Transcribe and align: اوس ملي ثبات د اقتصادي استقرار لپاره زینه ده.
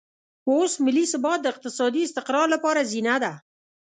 اوس 0.51 0.71
ملي 0.85 1.03
ثبات 1.11 1.39
د 1.41 1.45
اقتصادي 1.53 2.01
استقرار 2.05 2.47
لپاره 2.55 2.87
زینه 2.91 3.15
ده. 3.23 3.33